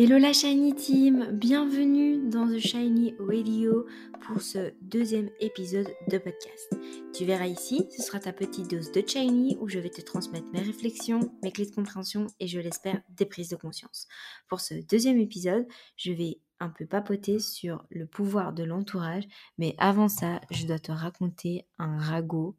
[0.00, 3.84] Hello la Shiny Team, bienvenue dans The Shiny Radio
[4.20, 6.78] pour ce deuxième épisode de podcast.
[7.12, 10.46] Tu verras ici, ce sera ta petite dose de Shiny où je vais te transmettre
[10.52, 14.06] mes réflexions, mes clés de compréhension et je l'espère des prises de conscience.
[14.48, 15.66] Pour ce deuxième épisode,
[15.96, 19.24] je vais un peu papoter sur le pouvoir de l'entourage,
[19.58, 22.56] mais avant ça, je dois te raconter un ragot,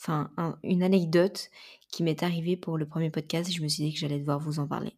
[0.00, 0.30] enfin
[0.62, 1.50] une anecdote
[1.90, 4.38] qui m'est arrivée pour le premier podcast et je me suis dit que j'allais devoir
[4.38, 4.94] vous en parler.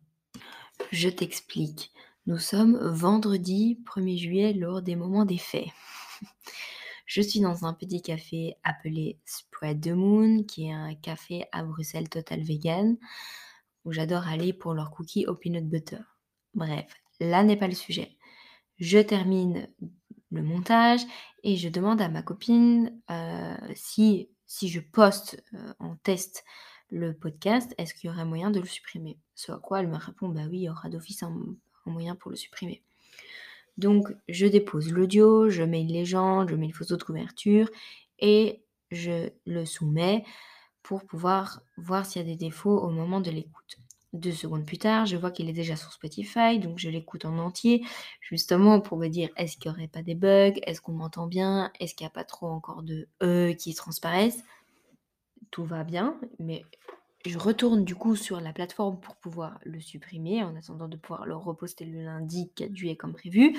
[0.90, 1.92] Je t'explique.
[2.26, 5.68] Nous sommes vendredi 1er juillet lors des moments des faits.
[7.06, 11.62] Je suis dans un petit café appelé Spread the Moon, qui est un café à
[11.62, 12.96] Bruxelles total vegan,
[13.84, 16.02] où j'adore aller pour leurs cookies au peanut butter.
[16.54, 18.16] Bref, là n'est pas le sujet.
[18.78, 19.68] Je termine
[20.32, 21.02] le montage
[21.44, 26.44] et je demande à ma copine euh, si, si je poste euh, en test
[26.90, 29.18] le podcast, est-ce qu'il y aurait moyen de le supprimer?
[29.34, 31.34] Ce à quoi elle me répond, bah oui, il y aura d'office un,
[31.86, 32.82] moyen pour le supprimer.
[33.76, 37.68] Donc je dépose l'audio, je mets une légende, je mets une photo de couverture
[38.18, 40.24] et je le soumets
[40.82, 43.78] pour pouvoir voir s'il y a des défauts au moment de l'écoute.
[44.12, 47.38] Deux secondes plus tard, je vois qu'il est déjà sur Spotify, donc je l'écoute en
[47.38, 47.84] entier,
[48.20, 51.70] justement pour me dire est-ce qu'il n'y aurait pas des bugs, est-ce qu'on m'entend bien,
[51.78, 54.42] est-ce qu'il n'y a pas trop encore de E qui transparaissent?
[55.50, 56.64] Tout va bien, mais
[57.26, 61.26] je retourne du coup sur la plateforme pour pouvoir le supprimer en attendant de pouvoir
[61.26, 63.56] le reposter le lundi 4 juillet comme prévu.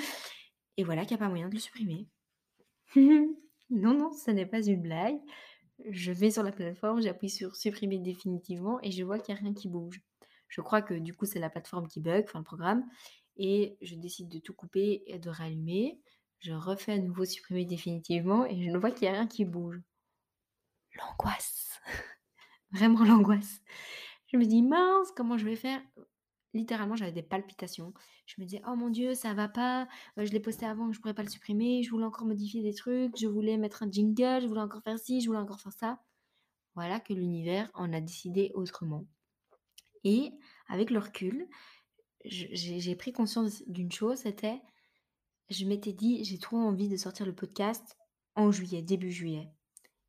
[0.76, 2.08] Et voilà qu'il n'y a pas moyen de le supprimer.
[2.96, 3.36] non,
[3.94, 5.18] non, ce n'est pas une blague.
[5.88, 9.42] Je vais sur la plateforme, j'appuie sur supprimer définitivement et je vois qu'il n'y a
[9.42, 10.00] rien qui bouge.
[10.48, 12.84] Je crois que du coup c'est la plateforme qui bug, enfin le programme,
[13.36, 16.00] et je décide de tout couper et de rallumer.
[16.40, 19.44] Je refais à nouveau supprimer définitivement et je ne vois qu'il n'y a rien qui
[19.44, 19.80] bouge.
[20.94, 21.71] L'angoisse
[22.72, 23.60] vraiment l'angoisse.
[24.26, 25.80] Je me dis, mince, comment je vais faire?
[26.54, 27.94] Littéralement, j'avais des palpitations.
[28.26, 29.88] Je me disais, oh mon Dieu, ça va pas.
[30.18, 31.82] Euh, je l'ai posté avant, je pourrais pas le supprimer.
[31.82, 33.16] Je voulais encore modifier des trucs.
[33.18, 34.42] Je voulais mettre un jingle.
[34.42, 35.20] Je voulais encore faire ci.
[35.20, 35.98] Je voulais encore faire ça.
[36.74, 39.06] Voilà que l'univers en a décidé autrement.
[40.04, 40.32] Et
[40.68, 41.48] avec le recul,
[42.24, 44.60] j'ai pris conscience d'une chose, c'était,
[45.50, 47.96] je m'étais dit, j'ai trop envie de sortir le podcast
[48.34, 49.50] en juillet, début juillet.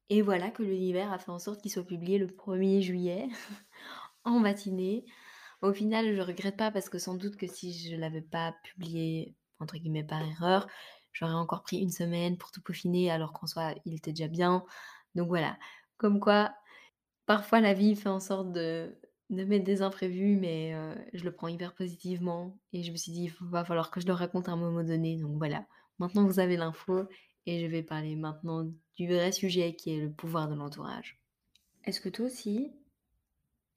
[0.10, 3.28] Et voilà que l'univers a fait en sorte qu'il soit publié le 1er juillet
[4.24, 5.06] en matinée.
[5.62, 9.36] Au final, je regrette pas parce que sans doute que si je l'avais pas publié
[9.60, 10.68] entre guillemets par erreur,
[11.14, 14.66] j'aurais encore pris une semaine pour tout peaufiner alors qu'en soi, il était déjà bien.
[15.16, 15.58] Donc voilà,
[15.98, 16.54] comme quoi
[17.26, 18.98] parfois la vie fait en sorte de
[19.30, 23.12] de mettre des imprévus, mais euh, je le prends hyper positivement et je me suis
[23.12, 25.18] dit, il va falloir que je le raconte à un moment donné.
[25.18, 25.66] Donc voilà,
[26.00, 27.08] maintenant vous avez l'info
[27.46, 28.64] et je vais parler maintenant
[28.96, 31.20] du vrai sujet qui est le pouvoir de l'entourage.
[31.84, 32.72] Est-ce que toi aussi,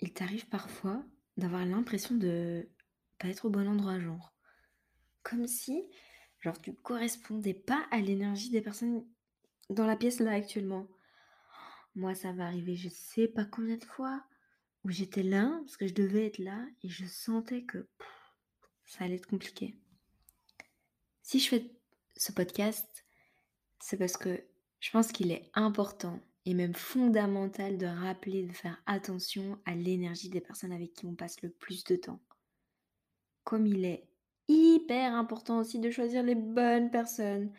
[0.00, 1.02] il t'arrive parfois
[1.36, 2.68] d'avoir l'impression de
[3.18, 4.32] pas être au bon endroit, genre?
[5.22, 5.88] Comme si,
[6.40, 9.04] genre, tu correspondais pas à l'énergie des personnes
[9.70, 10.86] dans la pièce là actuellement.
[11.94, 14.22] Moi, ça va arriver, je sais pas combien de fois,
[14.84, 17.88] où j'étais là, parce que je devais être là, et je sentais que
[18.84, 19.76] ça allait être compliqué.
[21.22, 21.72] Si je fais
[22.16, 23.05] ce podcast,
[23.86, 24.42] c'est parce que
[24.80, 30.28] je pense qu'il est important et même fondamental de rappeler de faire attention à l'énergie
[30.28, 32.18] des personnes avec qui on passe le plus de temps.
[33.44, 34.08] Comme il est
[34.48, 37.52] hyper important aussi de choisir les bonnes personnes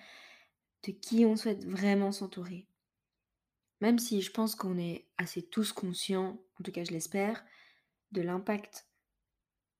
[0.83, 2.67] de qui on souhaite vraiment s'entourer.
[3.79, 7.41] Même si je pense qu'on est assez tous conscients, en tout cas je l'espère,
[8.11, 8.85] de l'impact,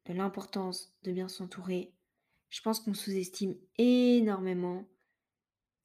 [0.06, 1.94] de l'importance de bien s'entourer,
[2.48, 4.88] je pense qu'on sous-estime énormément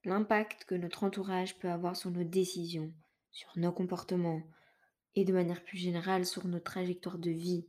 [0.04, 2.92] l'impact que notre entourage peut avoir sur nos décisions,
[3.30, 4.42] sur nos comportements
[5.14, 7.66] et de manière plus générale sur notre trajectoire de vie.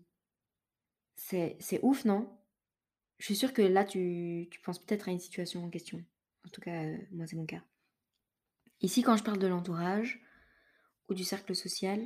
[1.15, 2.29] C'est, ouf, non?
[3.19, 6.03] Je suis sûre que là, tu, penses peut-être à une situation en question.
[6.45, 7.63] En tout cas, euh, moi, c'est mon cas.
[8.81, 10.21] Ici, quand je parle de l'entourage
[11.07, 12.05] ou du cercle social,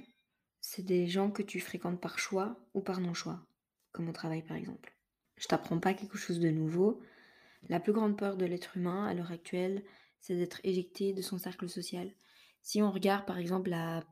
[0.60, 3.48] c'est des gens que tu fréquentes par choix ou par non-choix,
[3.92, 4.96] comme au travail par exemple.
[5.38, 7.02] Je t'apprends pas quelque chose de nouveau.
[7.70, 9.84] La plus grande peur de l'être humain à l'heure actuelle,
[10.20, 12.12] c'est d'être éjecté de son cercle social.
[12.62, 14.04] Si on regarde par exemple la,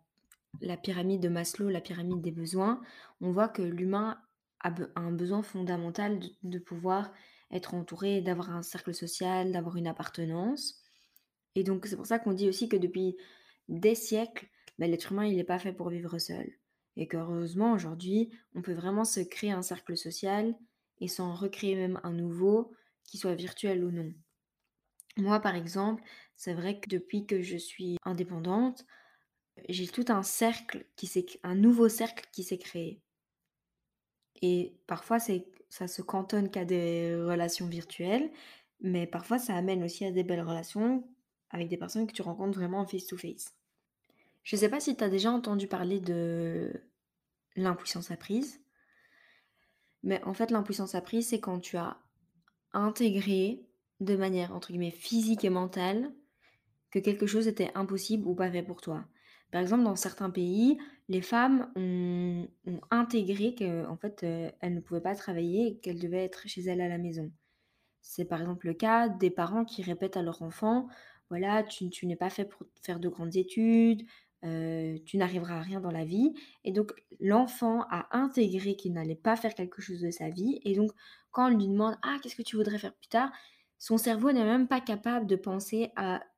[0.62, 2.82] la pyramide de Maslow, la pyramide des besoins,
[3.22, 4.18] on voit que l'humain
[4.62, 7.12] a un besoin fondamental de, pouvoir
[7.52, 10.82] être entouré, d'avoir un cercle social, d'avoir une appartenance.
[11.56, 13.16] Et donc c'est pour ça qu'on dit aussi que depuis
[13.70, 14.48] des siècles,
[14.80, 16.50] ben, l'être humain il n'est pas fait pour vivre seul.
[16.98, 20.56] Et qu'heureusement aujourd'hui, on peut vraiment se créer un cercle social
[21.02, 22.72] et s'en recréer même un nouveau,
[23.04, 24.12] qui soit virtuel ou non.
[25.18, 26.04] Moi, par exemple,
[26.36, 28.86] c'est vrai que depuis que je suis indépendante,
[29.70, 33.02] j'ai tout un cercle qui s'est un nouveau cercle qui s'est créé.
[34.42, 38.30] Et parfois, c'est ça se cantonne qu'à des relations virtuelles,
[38.82, 41.08] mais parfois ça amène aussi à des belles relations
[41.50, 43.56] avec des personnes que tu rencontres vraiment en face-to-face.
[44.44, 46.72] Je ne sais pas si tu as déjà entendu parler de
[47.56, 48.62] l'impuissance apprise,
[50.04, 51.98] mais en fait l'impuissance apprise, c'est quand tu as
[52.74, 53.65] intégré
[54.00, 56.12] de manière entre guillemets physique et mentale
[56.92, 59.06] que quelque chose était impossible ou pas fait pour toi.
[59.52, 60.78] Par exemple, dans certains pays,
[61.08, 62.48] les femmes ont,
[62.92, 66.88] intégré qu'en fait, euh, elles ne pouvaient pas travailler qu'elles devaient être chez elles à
[66.88, 67.32] la maison.
[68.02, 70.88] C'est par exemple le cas des parents qui répètent à leur enfant,
[71.30, 74.04] voilà, tu, n'es pas fait pour faire de grandes études,
[74.44, 76.34] euh, tu n'arriveras à rien dans la vie.
[76.64, 80.60] Et donc, l'enfant a intégré qu'il n'allait pas faire quelque chose de sa vie.
[80.66, 80.92] Et donc,
[81.32, 83.32] quand on lui demande, ah, qu'est-ce que tu voudrais faire plus tard?
[83.86, 85.92] Son cerveau n'est même pas capable de penser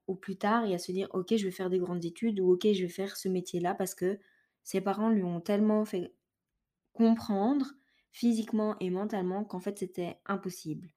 [0.07, 2.51] au plus tard et à se dire ok je vais faire des grandes études ou
[2.51, 4.19] ok je vais faire ce métier-là parce que
[4.65, 6.13] ses parents lui ont tellement fait
[6.91, 7.67] comprendre
[8.11, 10.89] physiquement et mentalement qu'en fait c'était impossible.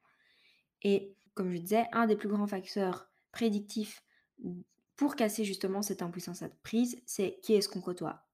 [0.82, 4.03] Et comme je disais, un des plus grands facteurs prédictifs
[4.96, 8.26] pour casser justement cette impuissance à prise, c'est qui est-ce qu'on côtoie?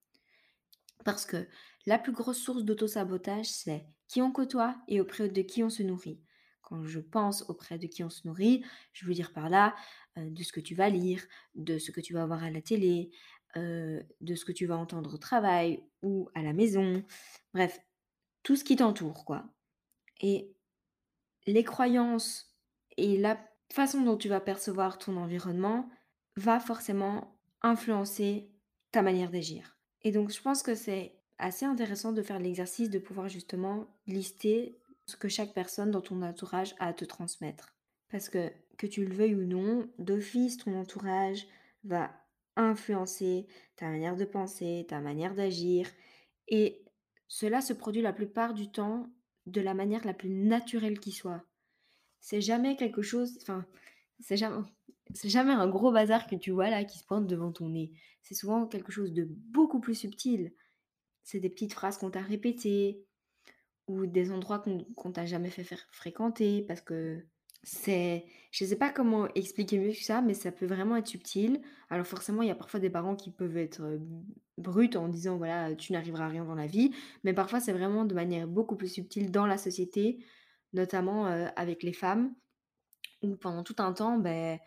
[1.04, 1.46] Parce que
[1.84, 5.82] la plus grosse source d'auto-sabotage, c'est qui on côtoie et auprès de qui on se
[5.82, 6.18] nourrit.
[6.66, 9.74] Quand je pense auprès de qui on se nourrit, je veux dire par là
[10.16, 11.22] de ce que tu vas lire,
[11.54, 13.10] de ce que tu vas voir à la télé,
[13.54, 17.04] de ce que tu vas entendre au travail ou à la maison.
[17.54, 17.80] Bref,
[18.42, 19.44] tout ce qui t'entoure, quoi.
[20.20, 20.52] Et
[21.46, 22.52] les croyances
[22.96, 23.38] et la
[23.72, 25.88] façon dont tu vas percevoir ton environnement
[26.36, 28.50] va forcément influencer
[28.90, 29.78] ta manière d'agir.
[30.02, 34.80] Et donc, je pense que c'est assez intéressant de faire l'exercice de pouvoir justement lister
[35.06, 37.74] ce que chaque personne dans ton entourage a à te transmettre.
[38.10, 41.46] Parce que, que tu le veuilles ou non, d'office, ton entourage
[41.84, 42.10] va
[42.56, 45.88] influencer ta manière de penser, ta manière d'agir.
[46.48, 46.84] Et
[47.28, 49.08] cela se produit la plupart du temps
[49.46, 51.44] de la manière la plus naturelle qui soit.
[52.20, 53.64] C'est jamais quelque chose, enfin,
[54.20, 54.62] c'est jamais,
[55.14, 57.92] c'est jamais un gros bazar que tu vois là qui se pointe devant ton nez.
[58.22, 60.52] C'est souvent quelque chose de beaucoup plus subtil.
[61.22, 63.05] C'est des petites phrases qu'on t'a répétées,
[63.88, 64.64] ou des endroits
[64.96, 67.24] qu'on t'a jamais fait fréquenter parce que
[67.62, 71.60] c'est je sais pas comment expliquer mieux que ça mais ça peut vraiment être subtil.
[71.90, 73.98] Alors forcément, il y a parfois des parents qui peuvent être, euh,
[74.58, 76.92] bruts en disant: «Voilà, tu n'arriveras à rien dans la vie»,
[77.24, 80.24] mais parfois c'est vraiment de manière beaucoup plus subtile dans la société,
[80.72, 82.34] notamment, euh, avec les femmes,
[83.22, 84.58] où pendant tout un temps, ben,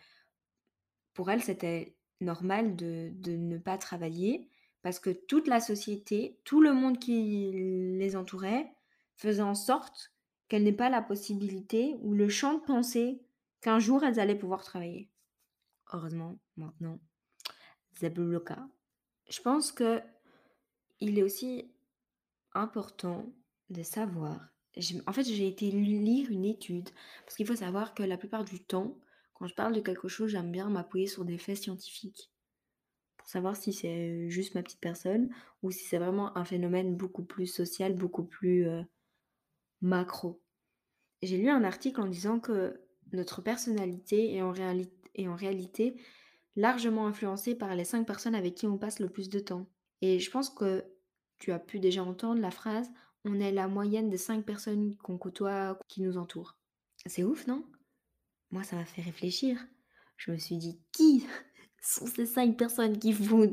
[1.14, 4.48] pour elles, c'était normal de de ne pas travailler
[4.82, 7.52] parce que toute la société, tout le monde qui
[7.98, 8.72] les entourait
[9.20, 10.12] faisant en sorte
[10.48, 13.20] qu'elles n'aient pas la possibilité ou le champ de pensée
[13.60, 15.10] qu'un jour elles allaient pouvoir travailler.
[15.92, 16.98] Heureusement, maintenant,
[18.40, 18.68] cas.
[19.28, 20.00] Je pense que
[21.00, 21.70] il est aussi
[22.52, 23.30] important
[23.68, 24.48] de savoir.
[25.06, 26.88] En fait, j'ai été lire une étude
[27.24, 28.96] parce qu'il faut savoir que la plupart du temps,
[29.34, 32.32] quand je parle de quelque chose, j'aime bien m'appuyer sur des faits scientifiques
[33.18, 35.28] pour savoir si c'est juste ma petite personne
[35.62, 38.82] ou si c'est vraiment un phénomène beaucoup plus social, beaucoup plus euh,
[39.80, 40.42] macro.
[41.22, 42.80] J'ai lu un article en disant que
[43.12, 45.96] notre personnalité est en, réalité
[46.56, 49.66] largement influencée par les cinq personnes avec qui on passe le plus de temps.
[50.00, 50.84] Et je pense que
[51.38, 52.90] tu as pu déjà entendre la phrase
[53.24, 56.56] on est la moyenne des cinq personnes qu'on côtoie, qui nous entourent.
[57.06, 57.64] C'est ouf, non?
[58.50, 59.58] Moi, ça m'a fait réfléchir.
[60.16, 61.26] Je me suis dit, qui
[61.82, 63.52] sont ces cinq personnes qui font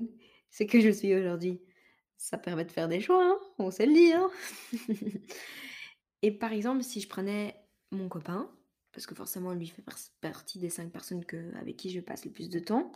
[0.52, 1.62] ce que je suis aujourd'hui?
[2.18, 4.30] Ça permet de faire des choix, hein on sait le dire.
[6.22, 7.56] Et par exemple, si je prenais
[7.92, 8.50] mon copain,
[8.92, 9.84] parce que forcément lui fait
[10.22, 12.92] partie des cinq personnes que, avec qui je passe le plus de temps,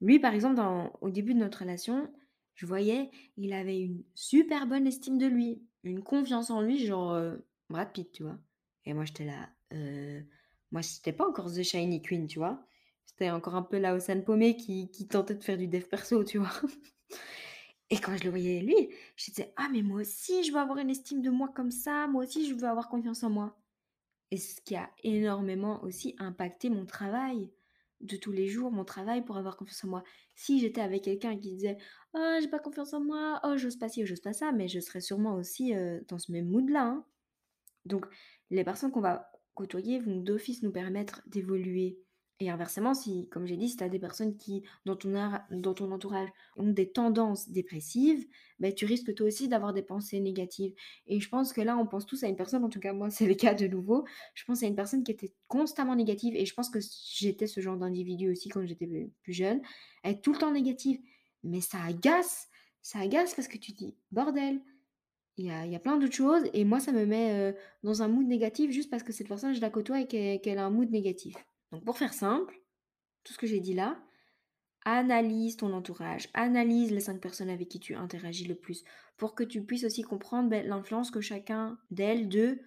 [0.00, 0.60] lui par exemple,
[1.00, 2.12] au début de notre relation,
[2.54, 7.12] je voyais, il avait une super bonne estime de lui, une confiance en lui, genre
[7.12, 7.36] euh,
[7.70, 8.38] Brad Pitt, tu vois.
[8.84, 10.20] Et moi j'étais là, euh,
[10.70, 12.64] moi c'était pas encore The Shiny Queen, tu vois.
[13.06, 16.22] C'était encore un peu la Ossane paumée qui, qui tentait de faire du dev perso,
[16.24, 16.52] tu vois.
[17.90, 20.78] Et quand je le voyais lui, je disais ah mais moi aussi je veux avoir
[20.78, 23.58] une estime de moi comme ça, moi aussi je veux avoir confiance en moi.
[24.30, 27.50] Et ce qui a énormément aussi impacté mon travail
[28.00, 30.04] de tous les jours, mon travail pour avoir confiance en moi.
[30.34, 31.78] Si j'étais avec quelqu'un qui disait
[32.14, 34.68] oh j'ai pas confiance en moi, oh j'ose pas ci, oh, j'ose pas ça, mais
[34.68, 35.72] je serais sûrement aussi
[36.08, 36.84] dans ce même mood là.
[36.84, 37.06] Hein.
[37.86, 38.06] Donc
[38.50, 41.98] les personnes qu'on va côtoyer vont d'office nous permettre d'évoluer
[42.40, 45.12] et inversement, si, comme j'ai dit, si tu as des personnes qui, dans ton,
[45.50, 48.28] dans ton entourage, ont des tendances dépressives,
[48.60, 50.72] ben, tu risques toi aussi d'avoir des pensées négatives.
[51.08, 53.10] Et je pense que là, on pense tous à une personne, en tout cas moi
[53.10, 54.04] c'est le cas de nouveau,
[54.34, 56.78] je pense à une personne qui était constamment négative, et je pense que
[57.12, 58.86] j'étais ce genre d'individu aussi quand j'étais
[59.22, 59.60] plus jeune,
[60.04, 61.00] être tout le temps négative.
[61.42, 62.48] Mais ça agace,
[62.82, 64.60] ça agace parce que tu dis, bordel,
[65.38, 67.54] il y a, y a plein d'autres choses et moi ça me met
[67.84, 70.64] dans un mood négatif juste parce que cette personne je la côtoie et qu'elle a
[70.64, 71.36] un mood négatif.
[71.72, 72.60] Donc pour faire simple,
[73.24, 74.00] tout ce que j'ai dit là,
[74.84, 78.84] analyse ton entourage, analyse les cinq personnes avec qui tu interagis le plus
[79.16, 82.60] pour que tu puisses aussi comprendre ben, l'influence que chacun d'elles, d'eux,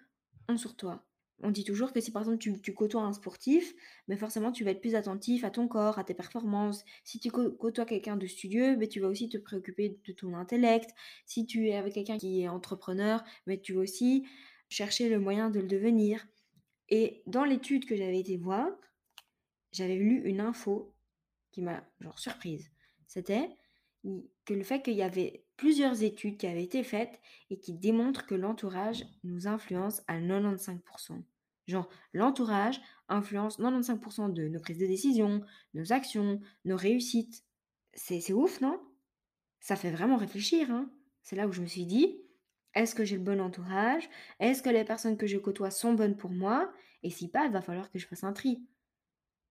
[0.48, 1.05] ont sur toi.
[1.43, 3.74] On dit toujours que si par exemple tu, côtoies un sportif,
[4.08, 6.84] ben, forcément tu vas être plus attentif à ton corps, à tes performances.
[7.03, 10.91] Si tu côtoies quelqu'un de studieux, ben, tu vas aussi te préoccuper de ton intellect.
[11.25, 14.27] Si tu es avec quelqu'un qui est entrepreneur, mais tu vas aussi
[14.70, 16.27] chercher le moyen de le devenir.
[16.89, 18.67] Et dans l'étude que j'avais été voir,
[19.72, 20.94] j'avais lu une info
[21.51, 22.72] qui m'a genre surprise.
[23.08, 23.50] C'était
[24.46, 28.25] que le fait qu'il y avait plusieurs études qui avaient été faites et qui démontrent
[28.25, 31.22] que l'entourage nous influence à 95%.
[31.68, 37.44] Genre, l'entourage influence 95% de nos prises de décision, nos actions, nos réussites.
[37.94, 38.82] C'est ouf, non?
[39.60, 40.72] Ça fait vraiment réfléchir.
[40.72, 40.90] Hein
[41.22, 42.20] C'est là où je me suis dit,
[42.74, 44.10] est-ce que j'ai le bon entourage?
[44.40, 46.72] Est-ce que les personnes que je côtoie sont bonnes pour moi?
[47.04, 48.63] Et si pas, il va falloir que je fasse un tri.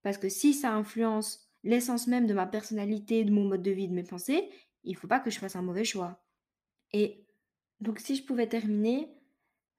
[0.03, 3.89] Parce que si ça influence l'essence même de ma personnalité, de mon mode de vie,
[3.89, 4.49] de mes pensées,
[4.85, 6.23] il ne faut pas que je fasse un mauvais choix.
[6.93, 7.27] Et
[7.81, 9.09] donc si je pouvais terminer,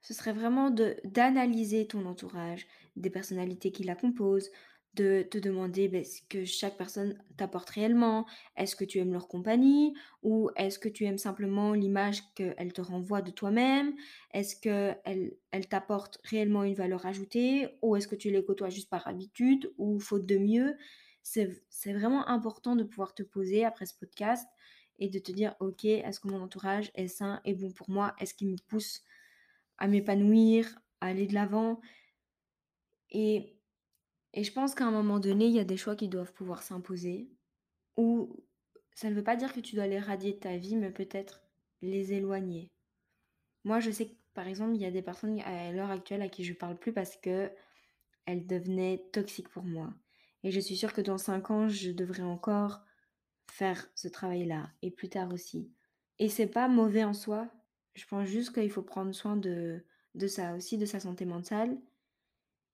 [0.02, 4.52] ce serait vraiment d'analyser ton entourage, des personnalités qui la composent,
[4.94, 8.26] de te demander ben, ce que chaque personne t'apporte réellement.
[8.58, 9.94] Est-ce que tu aimes leur compagnie?
[10.22, 13.94] Ou est-ce que tu aimes simplement l'image qu'elle te renvoie de toi-même?
[14.34, 15.00] Est-ce qu'elle
[15.52, 17.70] elle, t'apporte réellement une valeur ajoutée?
[17.82, 20.76] Ou est-ce que tu les côtoies juste par habitude ou faute de mieux?
[21.24, 24.48] C'est vraiment important de pouvoir te poser après ce podcast
[25.00, 28.14] et de te dire, ok, est-ce que mon entourage est sain et bon pour moi?
[28.20, 29.04] Est-ce qu'il me pousse
[29.78, 31.80] à m'épanouir, à aller de l'avant?
[33.12, 33.61] Et,
[34.34, 36.64] et je pense qu'à un moment donné, il y a des choix qui doivent pouvoir
[36.64, 37.30] s'imposer.
[37.98, 38.44] Ou
[38.94, 41.42] ça ne veut pas dire que tu dois les radier de ta vie, mais peut-être
[41.82, 42.72] les éloigner.
[43.64, 46.30] Moi, je sais que par exemple, il y a des personnes à l'heure actuelle à
[46.30, 47.52] qui je ne parle plus parce que
[48.26, 49.94] elles devenaient toxiques pour moi.
[50.44, 52.82] Et je suis sûre que dans 5 ans, je devrais encore
[53.52, 54.72] faire ce travail-là.
[54.82, 55.72] Et plus tard aussi.
[56.20, 57.50] Et c'est pas mauvais en soi.
[57.94, 59.84] Je pense juste qu'il faut prendre soin de,
[60.16, 61.78] de ça aussi, de sa santé mentale.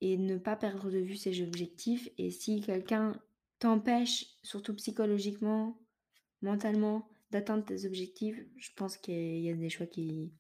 [0.02, 2.10] Et ne pas perdre de vue ses objectifs.
[2.18, 3.20] Et si quelqu'un
[3.60, 5.80] t'empêche, surtout psychologiquement,
[6.42, 10.32] mentalement, d'atteindre tes objectifs, je pense qu'il y a des choix qui,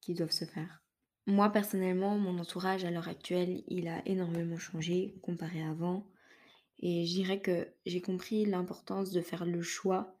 [0.00, 0.82] qui doivent se faire.
[1.26, 6.06] Moi, personnellement, mon entourage à l'heure actuelle, il a énormément changé comparé à avant.
[6.80, 10.18] Et je dirais que j'ai compris l'importance de faire le choix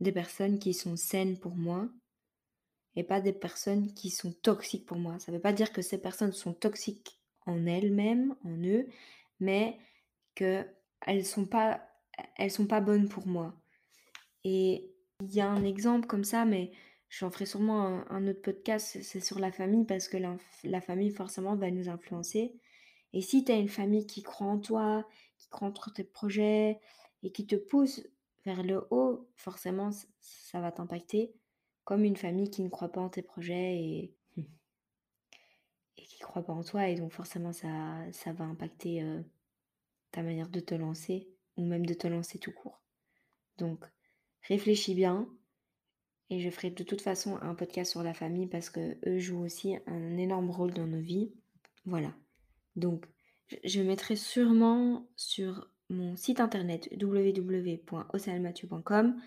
[0.00, 1.88] des personnes qui sont saines pour moi
[2.94, 5.18] et pas des personnes qui sont toxiques pour moi.
[5.18, 7.17] Ça ne veut pas dire que ces personnes sont toxiques
[7.48, 8.86] en elles-mêmes, en eux,
[9.40, 9.78] mais
[10.34, 10.68] qu'elles
[11.08, 11.80] ne sont, pas,
[12.36, 13.54] elles sont pas bonnes pour moi.
[14.44, 16.70] Et il y a un exemple comme ça, mais
[17.08, 20.18] j'en ferai sûrement un, autre podcast, c'est sur la famille, parce que
[20.64, 22.54] la famille forcément va nous influencer.
[23.12, 25.06] Et si tu as une famille qui croit en toi,
[25.38, 26.78] qui croit en tes projets
[27.22, 28.02] et qui te pousse
[28.44, 29.90] vers le haut, forcément,
[30.20, 31.32] ça va t'impacter.
[31.84, 34.46] Comme une famille qui ne croit pas en tes projets et, et
[36.08, 36.88] qui croit pas en toi.
[36.88, 37.68] Et donc forcément, ça,
[38.26, 39.22] va impacter euh,
[40.10, 42.82] ta manière de te lancer ou même de te lancer tout court.
[43.58, 43.84] Donc,
[44.42, 45.28] réfléchis bien.
[46.30, 49.44] Et je ferai de toute façon un podcast sur la famille parce que eux jouent
[49.44, 51.32] aussi un énorme rôle dans nos vies.
[51.86, 52.12] Voilà.
[52.76, 53.06] Donc,
[53.64, 59.18] je mettrai sûrement sur mon site internet www.océanmathieu.com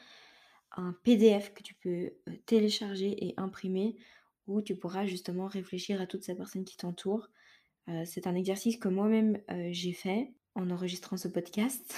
[0.77, 3.97] un PDF que tu peux euh, télécharger et imprimer
[4.59, 7.29] tu pourras justement réfléchir à toutes ces personnes qui t'entourent.
[7.87, 11.95] Euh, c'est un exercice que moi-même euh, j'ai fait en enregistrant ce podcast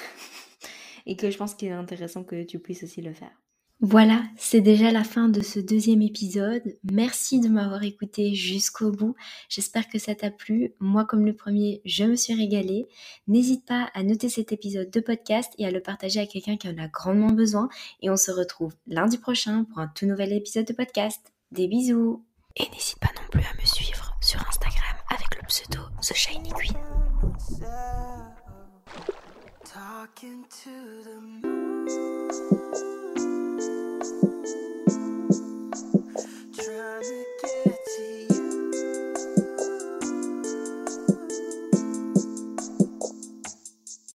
[1.05, 3.43] et que je pense qu'il est intéressant que tu puisses aussi le faire.
[3.85, 6.77] Voilà, c'est déjà la fin de ce deuxième épisode.
[6.89, 9.13] Merci de m'avoir écouté jusqu'au bout.
[9.49, 10.73] J'espère que ça t'a plu.
[10.79, 12.87] Moi, comme le premier, je me suis régalée.
[13.27, 16.69] N'hésite pas à noter cet épisode de podcast et à le partager à quelqu'un qui
[16.69, 17.67] en a grandement besoin.
[18.01, 21.33] Et on se retrouve lundi prochain pour un tout nouvel épisode de podcast.
[21.51, 22.23] Des bisous
[22.55, 26.51] et n'hésite pas non plus à me suivre sur Instagram avec le pseudo The Shiny
[26.51, 26.77] Queen.